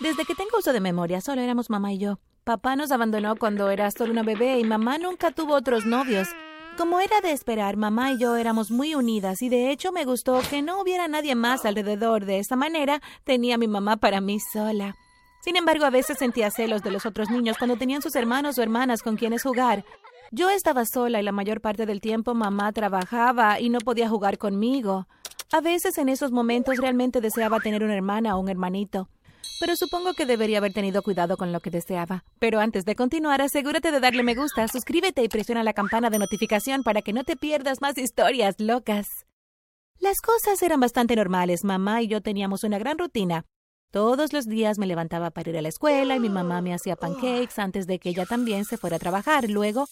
[0.00, 2.20] Desde que tengo uso de memoria, solo éramos mamá y yo.
[2.44, 6.28] Papá nos abandonó cuando era solo una bebé y mamá nunca tuvo otros novios.
[6.76, 10.40] Como era de esperar, mamá y yo éramos muy unidas y de hecho me gustó
[10.48, 12.26] que no hubiera nadie más alrededor.
[12.26, 14.94] De esa manera tenía mi mamá para mí sola.
[15.40, 18.62] Sin embargo, a veces sentía celos de los otros niños cuando tenían sus hermanos o
[18.62, 19.84] hermanas con quienes jugar.
[20.30, 24.38] Yo estaba sola y la mayor parte del tiempo mamá trabajaba y no podía jugar
[24.38, 25.08] conmigo.
[25.50, 29.08] A veces en esos momentos realmente deseaba tener una hermana o un hermanito
[29.60, 32.24] pero supongo que debería haber tenido cuidado con lo que deseaba.
[32.38, 36.18] Pero antes de continuar, asegúrate de darle me gusta, suscríbete y presiona la campana de
[36.18, 39.26] notificación para que no te pierdas más historias locas.
[40.00, 41.64] Las cosas eran bastante normales.
[41.64, 43.44] Mamá y yo teníamos una gran rutina.
[43.90, 46.94] Todos los días me levantaba para ir a la escuela y mi mamá me hacía
[46.94, 49.48] pancakes antes de que ella también se fuera a trabajar.
[49.48, 49.86] Luego,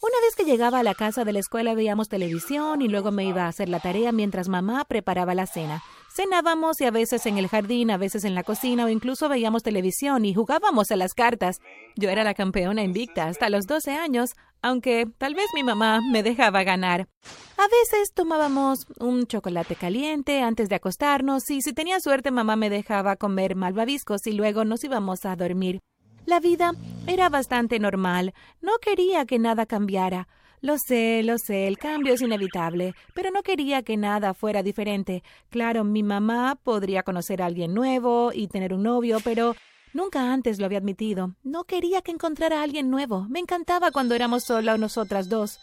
[0.00, 3.24] una vez que llegaba a la casa de la escuela veíamos televisión y luego me
[3.24, 5.82] iba a hacer la tarea mientras mamá preparaba la cena.
[6.14, 9.62] Cenábamos y a veces en el jardín, a veces en la cocina o incluso veíamos
[9.62, 11.60] televisión y jugábamos a las cartas.
[11.96, 14.30] Yo era la campeona invicta hasta los 12 años,
[14.62, 17.08] aunque tal vez mi mamá me dejaba ganar.
[17.56, 22.70] A veces tomábamos un chocolate caliente antes de acostarnos y si tenía suerte mamá me
[22.70, 25.80] dejaba comer malvaviscos y luego nos íbamos a dormir.
[26.28, 26.72] La vida
[27.06, 28.34] era bastante normal.
[28.60, 30.28] No quería que nada cambiara.
[30.60, 35.22] Lo sé, lo sé, el cambio es inevitable, pero no quería que nada fuera diferente.
[35.48, 39.56] Claro, mi mamá podría conocer a alguien nuevo y tener un novio, pero
[39.94, 41.34] nunca antes lo había admitido.
[41.44, 43.24] No quería que encontrara a alguien nuevo.
[43.30, 45.58] Me encantaba cuando éramos solo nosotras dos.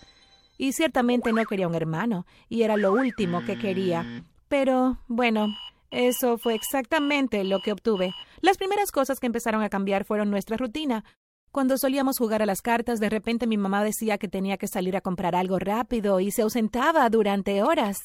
[0.58, 4.24] Y ciertamente no quería un hermano, y era lo último que quería.
[4.48, 5.46] Pero, bueno,
[5.92, 8.14] eso fue exactamente lo que obtuve.
[8.42, 11.04] Las primeras cosas que empezaron a cambiar fueron nuestra rutina.
[11.52, 14.98] Cuando solíamos jugar a las cartas, de repente mi mamá decía que tenía que salir
[14.98, 18.04] a comprar algo rápido y se ausentaba durante horas.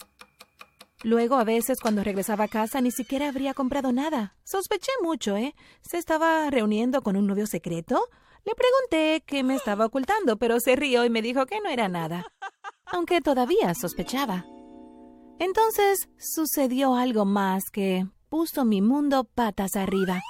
[1.02, 4.36] Luego, a veces, cuando regresaba a casa, ni siquiera habría comprado nada.
[4.44, 5.54] Sospeché mucho, ¿eh?
[5.80, 8.04] ¿Se estaba reuniendo con un novio secreto?
[8.44, 11.88] Le pregunté qué me estaba ocultando, pero se rió y me dijo que no era
[11.88, 12.26] nada.
[12.84, 14.44] Aunque todavía sospechaba.
[15.40, 20.20] Entonces sucedió algo más que puso mi mundo patas arriba.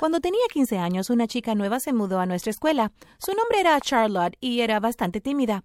[0.00, 2.90] Cuando tenía 15 años, una chica nueva se mudó a nuestra escuela.
[3.18, 5.64] Su nombre era Charlotte y era bastante tímida.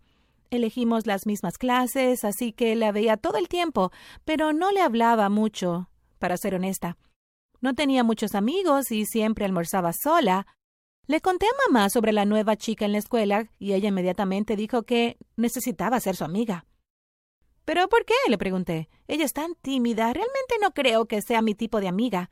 [0.50, 3.94] Elegimos las mismas clases, así que la veía todo el tiempo,
[4.26, 5.90] pero no le hablaba mucho,
[6.20, 6.98] para ser honesta.
[7.62, 10.46] No tenía muchos amigos y siempre almorzaba sola.
[11.08, 14.84] Le conté a mamá sobre la nueva chica en la escuela y ella inmediatamente dijo
[14.84, 16.66] que necesitaba ser su amiga.
[17.66, 18.14] ¿Pero por qué?
[18.28, 18.90] le pregunté.
[19.08, 20.12] Ella es tan tímida.
[20.14, 22.30] Realmente no creo que sea mi tipo de amiga.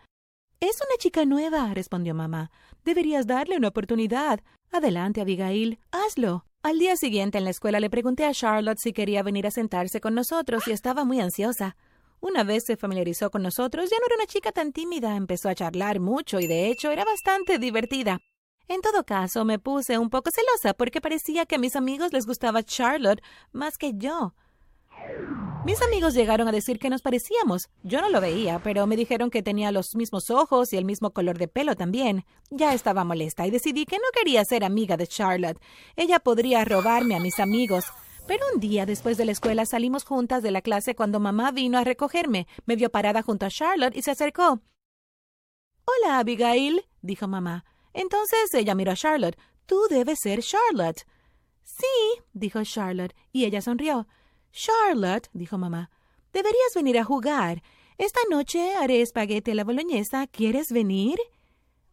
[0.60, 2.52] Es una chica nueva, respondió mamá.
[2.84, 4.42] Deberías darle una oportunidad.
[4.72, 5.80] Adelante, Abigail.
[5.92, 6.46] Hazlo.
[6.64, 10.00] Al día siguiente en la escuela le pregunté a Charlotte si quería venir a sentarse
[10.00, 11.76] con nosotros y estaba muy ansiosa.
[12.20, 15.56] Una vez se familiarizó con nosotros, ya no era una chica tan tímida, empezó a
[15.56, 18.20] charlar mucho y de hecho era bastante divertida.
[18.68, 22.28] En todo caso, me puse un poco celosa porque parecía que a mis amigos les
[22.28, 24.36] gustaba Charlotte más que yo.
[25.64, 27.70] Mis amigos llegaron a decir que nos parecíamos.
[27.84, 31.12] Yo no lo veía, pero me dijeron que tenía los mismos ojos y el mismo
[31.12, 32.26] color de pelo también.
[32.50, 35.62] Ya estaba molesta y decidí que no quería ser amiga de Charlotte.
[35.96, 37.86] Ella podría robarme a mis amigos.
[38.28, 41.78] Pero un día después de la escuela salimos juntas de la clase cuando mamá vino
[41.78, 42.48] a recogerme.
[42.66, 44.62] Me vio parada junto a Charlotte y se acercó.
[45.86, 47.66] Hola, Abigail, dijo mamá.
[47.94, 49.38] Entonces ella miró a Charlotte.
[49.68, 51.06] Tú debes ser Charlotte.
[51.64, 54.08] Sí, dijo Charlotte, y ella sonrió.
[54.52, 55.90] Charlotte, dijo mamá,
[56.34, 57.64] deberías venir a jugar.
[57.98, 60.28] Esta noche haré espaguete a la boloñesa.
[60.28, 61.20] ¿Quieres venir?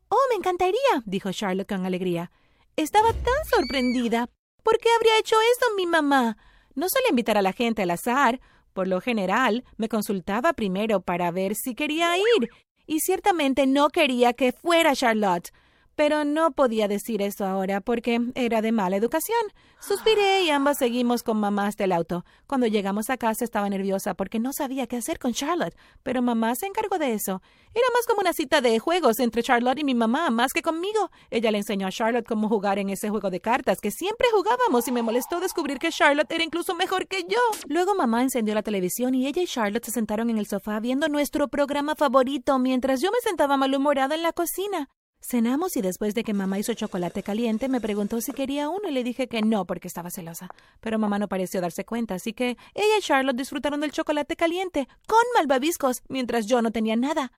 [0.08, 2.30] Oh, me encantaría, dijo Charlotte con alegría.
[2.76, 4.28] Estaba tan sorprendida.
[4.62, 6.36] ¿Por qué habría hecho esto mi mamá?
[6.74, 8.40] No suele invitar a la gente al azar.
[8.72, 12.48] Por lo general, me consultaba primero para ver si quería ir.
[12.86, 15.52] Y ciertamente no quería que fuera Charlotte
[15.98, 19.40] pero no podía decir eso ahora porque era de mala educación.
[19.80, 22.24] Suspiré y ambas seguimos con mamá hasta el auto.
[22.46, 26.54] Cuando llegamos a casa estaba nerviosa porque no sabía qué hacer con Charlotte, pero mamá
[26.54, 27.42] se encargó de eso.
[27.74, 31.10] Era más como una cita de juegos entre Charlotte y mi mamá, más que conmigo.
[31.30, 34.86] Ella le enseñó a Charlotte cómo jugar en ese juego de cartas que siempre jugábamos
[34.86, 37.40] y me molestó descubrir que Charlotte era incluso mejor que yo.
[37.66, 41.08] Luego mamá encendió la televisión y ella y Charlotte se sentaron en el sofá viendo
[41.08, 44.90] nuestro programa favorito mientras yo me sentaba malhumorada en la cocina.
[45.20, 48.92] Cenamos y después de que mamá hizo chocolate caliente me preguntó si quería uno y
[48.92, 50.48] le dije que no porque estaba celosa.
[50.80, 54.88] Pero mamá no pareció darse cuenta, así que ella y Charlotte disfrutaron del chocolate caliente
[55.06, 57.32] con malvaviscos mientras yo no tenía nada.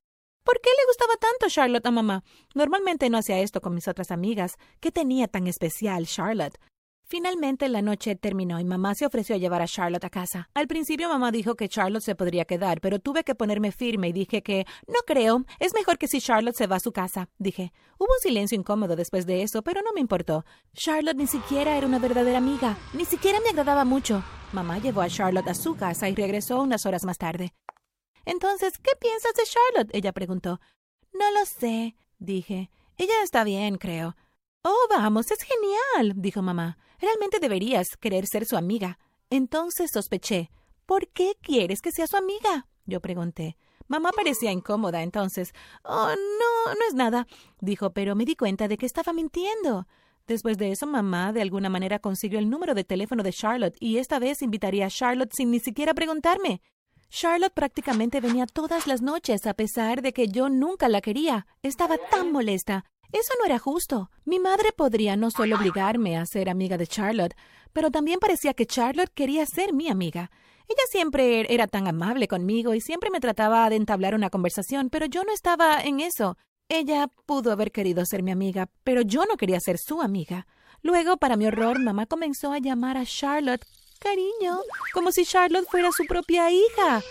[0.44, 2.22] ¿Por qué le gustaba tanto Charlotte a mamá?
[2.54, 4.56] Normalmente no hacía esto con mis otras amigas.
[4.80, 6.58] ¿Qué tenía tan especial Charlotte?
[7.10, 10.48] Finalmente la noche terminó y mamá se ofreció a llevar a Charlotte a casa.
[10.54, 14.12] Al principio mamá dijo que Charlotte se podría quedar, pero tuve que ponerme firme y
[14.12, 17.28] dije que no creo, es mejor que si Charlotte se va a su casa.
[17.36, 20.44] Dije, hubo un silencio incómodo después de eso, pero no me importó.
[20.72, 24.22] Charlotte ni siquiera era una verdadera amiga, ni siquiera me agradaba mucho.
[24.52, 27.52] Mamá llevó a Charlotte a su casa y regresó unas horas más tarde.
[28.24, 29.96] Entonces, ¿qué piensas de Charlotte?
[29.96, 30.60] ella preguntó.
[31.12, 32.70] No lo sé, dije.
[32.98, 34.14] Ella está bien, creo.
[34.62, 36.78] Oh, vamos, es genial, dijo mamá.
[37.00, 38.98] Realmente deberías querer ser su amiga.
[39.30, 40.50] Entonces sospeché.
[40.86, 42.66] ¿Por qué quieres que sea su amiga?
[42.84, 43.56] Yo pregunté.
[43.88, 45.52] Mamá parecía incómoda entonces.
[45.82, 47.26] Oh, no, no es nada,
[47.60, 49.86] dijo, pero me di cuenta de que estaba mintiendo.
[50.26, 53.98] Después de eso, mamá de alguna manera consiguió el número de teléfono de Charlotte y
[53.98, 56.62] esta vez invitaría a Charlotte sin ni siquiera preguntarme.
[57.08, 61.48] Charlotte prácticamente venía todas las noches a pesar de que yo nunca la quería.
[61.62, 62.84] Estaba tan molesta.
[63.12, 64.10] Eso no era justo.
[64.24, 67.36] Mi madre podría no solo obligarme a ser amiga de Charlotte,
[67.72, 70.30] pero también parecía que Charlotte quería ser mi amiga.
[70.68, 75.06] Ella siempre era tan amable conmigo y siempre me trataba de entablar una conversación, pero
[75.06, 76.36] yo no estaba en eso.
[76.68, 80.46] Ella pudo haber querido ser mi amiga, pero yo no quería ser su amiga.
[80.82, 83.66] Luego, para mi horror, mamá comenzó a llamar a Charlotte
[83.98, 84.60] cariño,
[84.94, 87.02] como si Charlotte fuera su propia hija.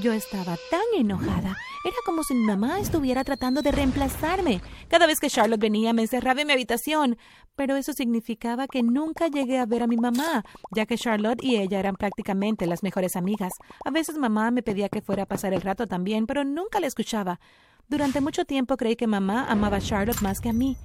[0.00, 1.54] Yo estaba tan enojada.
[1.84, 4.60] Era como si mi mamá estuviera tratando de reemplazarme.
[4.88, 7.18] Cada vez que Charlotte venía me encerraba en mi habitación.
[7.56, 11.56] Pero eso significaba que nunca llegué a ver a mi mamá, ya que Charlotte y
[11.56, 13.52] ella eran prácticamente las mejores amigas.
[13.84, 16.86] A veces mamá me pedía que fuera a pasar el rato también, pero nunca la
[16.86, 17.40] escuchaba.
[17.88, 20.76] Durante mucho tiempo creí que mamá amaba a Charlotte más que a mí.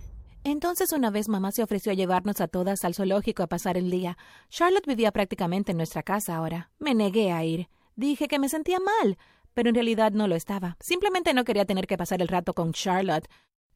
[0.44, 3.92] Entonces una vez mamá se ofreció a llevarnos a todas al zoológico a pasar el
[3.92, 4.18] día.
[4.50, 6.72] Charlotte vivía prácticamente en nuestra casa ahora.
[6.80, 7.70] Me negué a ir.
[7.96, 9.18] Dije que me sentía mal,
[9.58, 10.78] pero en realidad no lo estaba.
[10.80, 13.28] Simplemente no quería tener que pasar el rato con Charlotte.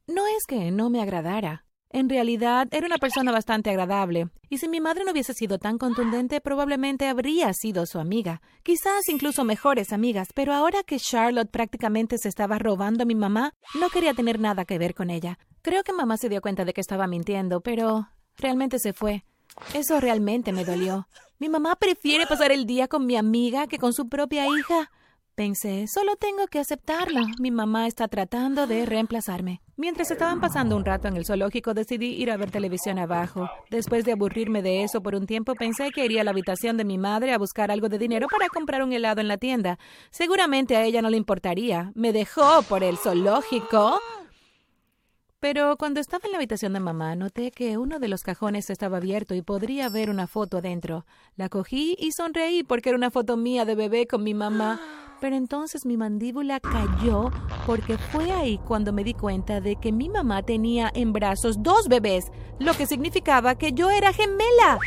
[0.06, 1.64] No es que no me agradara.
[1.90, 5.78] En realidad era una persona bastante agradable, y si mi madre no hubiese sido tan
[5.78, 12.16] contundente, probablemente habría sido su amiga, quizás incluso mejores amigas, pero ahora que Charlotte prácticamente
[12.16, 15.40] se estaba robando a mi mamá, no quería tener nada que ver con ella.
[15.62, 18.08] Creo que mamá se dio cuenta de que estaba mintiendo, pero
[18.38, 19.24] realmente se fue.
[19.74, 21.08] Eso realmente me dolió.
[21.40, 24.92] Mi mamá prefiere pasar el día con mi amiga que con su propia hija.
[25.42, 27.20] Pensé, solo tengo que aceptarlo.
[27.40, 29.60] Mi mamá está tratando de reemplazarme.
[29.76, 33.50] Mientras estaban pasando un rato en el zoológico, decidí ir a ver televisión abajo.
[33.68, 36.84] Después de aburrirme de eso por un tiempo, pensé que iría a la habitación de
[36.84, 39.80] mi madre a buscar algo de dinero para comprar un helado en la tienda.
[40.12, 41.90] Seguramente a ella no le importaría.
[41.96, 43.98] Me dejó por el zoológico.
[45.42, 48.98] Pero cuando estaba en la habitación de mamá, noté que uno de los cajones estaba
[48.98, 51.04] abierto y podría ver una foto adentro.
[51.34, 54.80] La cogí y sonreí porque era una foto mía de bebé con mi mamá.
[55.20, 57.32] Pero entonces mi mandíbula cayó
[57.66, 61.88] porque fue ahí cuando me di cuenta de que mi mamá tenía en brazos dos
[61.88, 62.30] bebés,
[62.60, 64.78] lo que significaba que yo era gemela.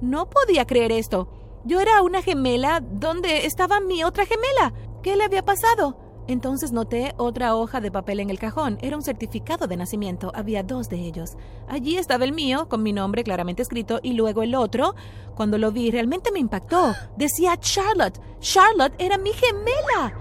[0.00, 1.60] No podía creer esto.
[1.64, 4.72] Yo era una gemela donde estaba mi otra gemela.
[5.02, 6.05] ¿Qué le había pasado?
[6.28, 8.78] Entonces noté otra hoja de papel en el cajón.
[8.80, 10.32] Era un certificado de nacimiento.
[10.34, 11.36] Había dos de ellos.
[11.68, 14.94] Allí estaba el mío, con mi nombre claramente escrito, y luego el otro.
[15.34, 16.94] Cuando lo vi, realmente me impactó.
[17.16, 18.20] Decía Charlotte.
[18.40, 20.14] Charlotte era mi gemela.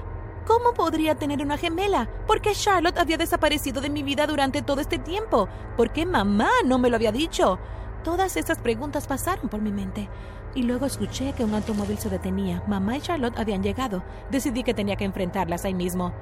[0.45, 2.07] ¿Cómo podría tener una gemela?
[2.27, 5.47] ¿Por qué Charlotte había desaparecido de mi vida durante todo este tiempo?
[5.75, 7.57] ¿Por qué mamá no me lo había dicho?
[8.05, 10.07] Todas esas preguntas pasaron por mi mente
[10.53, 12.61] y luego escuché que un automóvil se detenía.
[12.67, 14.03] Mamá y Charlotte habían llegado.
[14.29, 16.13] Decidí que tenía que enfrentarlas ahí mismo.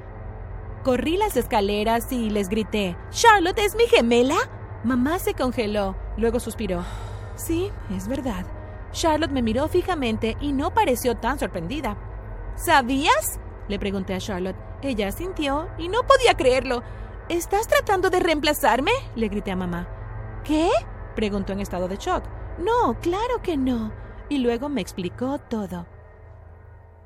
[0.85, 4.37] Corrí las escaleras y les grité, ¿Charlotte es mi gemela?
[4.85, 5.97] Mamá se congeló.
[6.15, 6.85] Luego suspiró.
[7.35, 8.45] Sí, es verdad.
[8.93, 11.97] Charlotte me miró fijamente y no pareció tan sorprendida.
[12.55, 13.41] ¿Sabías?
[13.67, 14.57] Le pregunté a Charlotte.
[14.81, 16.81] Ella sintió y no podía creerlo.
[17.27, 18.91] ¿Estás tratando de reemplazarme?
[19.15, 19.85] Le grité a mamá.
[20.45, 20.69] ¿Qué?
[21.13, 22.23] Preguntó en estado de shock.
[22.59, 23.91] No, claro que no
[24.29, 25.87] y luego me explicó todo.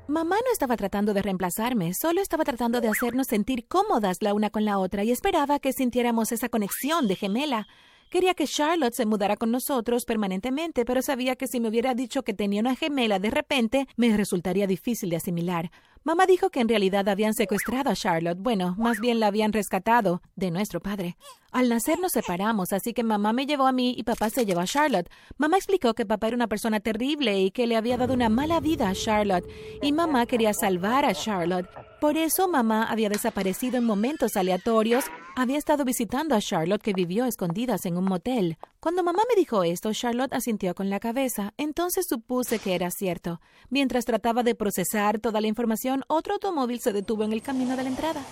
[0.06, 4.48] Mamá no estaba tratando de reemplazarme, solo estaba tratando de hacernos sentir cómodas la una
[4.48, 7.66] con la otra y esperaba que sintiéramos esa conexión de gemela.
[8.08, 12.22] Quería que Charlotte se mudara con nosotros permanentemente, pero sabía que si me hubiera dicho
[12.22, 15.70] que tenía una gemela de repente, me resultaría difícil de asimilar.
[16.04, 18.38] Mamá dijo que en realidad habían secuestrado a Charlotte.
[18.38, 21.16] Bueno, más bien la habían rescatado de nuestro padre.
[21.50, 24.60] Al nacer nos separamos, así que mamá me llevó a mí y papá se llevó
[24.60, 25.08] a Charlotte.
[25.38, 28.60] Mamá explicó que papá era una persona terrible y que le había dado una mala
[28.60, 29.46] vida a Charlotte,
[29.80, 31.68] y mamá quería salvar a Charlotte.
[32.00, 35.06] Por eso mamá había desaparecido en momentos aleatorios.
[35.34, 38.56] Había estado visitando a Charlotte que vivió escondidas en un motel.
[38.78, 41.54] Cuando mamá me dijo esto, Charlotte asintió con la cabeza.
[41.56, 43.40] Entonces supuse que era cierto.
[43.68, 47.82] Mientras trataba de procesar toda la información, otro automóvil se detuvo en el camino de
[47.82, 48.22] la entrada.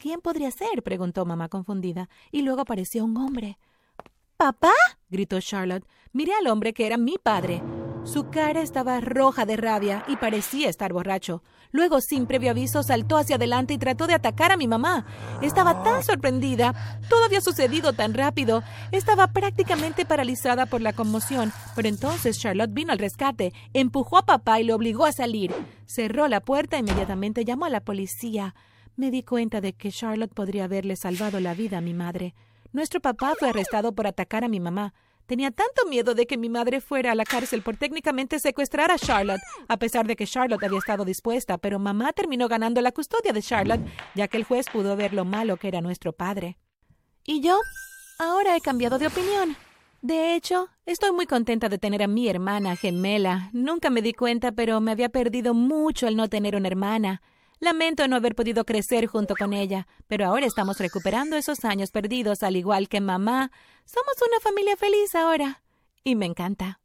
[0.00, 0.82] ¿Quién podría ser?
[0.82, 2.08] preguntó mamá confundida.
[2.30, 3.58] Y luego apareció un hombre.
[4.36, 4.72] ¿Papá?
[5.10, 5.86] gritó Charlotte.
[6.12, 7.62] Miré al hombre que era mi padre.
[8.04, 11.42] Su cara estaba roja de rabia y parecía estar borracho.
[11.70, 15.04] Luego, sin previo aviso, saltó hacia adelante y trató de atacar a mi mamá.
[15.42, 16.74] Estaba tan sorprendida.
[17.10, 18.62] Todo había sucedido tan rápido.
[18.92, 21.52] Estaba prácticamente paralizada por la conmoción.
[21.76, 25.54] Pero entonces Charlotte vino al rescate, empujó a papá y lo obligó a salir.
[25.84, 28.54] Cerró la puerta e inmediatamente llamó a la policía.
[28.96, 32.34] Me di cuenta de que Charlotte podría haberle salvado la vida a mi madre.
[32.72, 34.94] Nuestro papá fue arrestado por atacar a mi mamá.
[35.28, 38.98] Tenía tanto miedo de que mi madre fuera a la cárcel por técnicamente secuestrar a
[38.98, 43.34] Charlotte, a pesar de que Charlotte había estado dispuesta, pero mamá terminó ganando la custodia
[43.34, 43.82] de Charlotte,
[44.14, 46.56] ya que el juez pudo ver lo malo que era nuestro padre.
[47.26, 47.60] ¿Y yo?
[48.18, 49.54] Ahora he cambiado de opinión.
[50.00, 53.50] De hecho, estoy muy contenta de tener a mi hermana gemela.
[53.52, 57.20] Nunca me di cuenta, pero me había perdido mucho el no tener una hermana.
[57.60, 62.42] Lamento no haber podido crecer junto con ella, pero ahora estamos recuperando esos años perdidos
[62.42, 63.50] al igual que mamá.
[63.84, 65.62] Somos una familia feliz ahora.
[66.04, 66.80] Y me encanta.